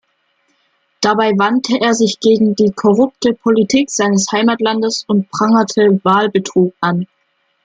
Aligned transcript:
Dabei 0.99 1.29
wandte 1.37 1.77
er 1.79 1.93
sich 1.93 2.19
gegen 2.19 2.55
die 2.55 2.71
korrupte 2.71 3.33
Politik 3.35 3.91
seines 3.91 4.31
Heimatlandes 4.31 5.03
und 5.05 5.29
prangerte 5.29 5.99
Wahlbetrug 6.01 6.73
an. 6.81 7.05